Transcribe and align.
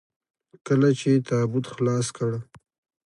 کله 0.67 0.89
چې 0.99 1.07
يې 1.15 1.23
تابوت 1.27 1.65
خلاص 1.73 2.07
کړ. 2.17 2.31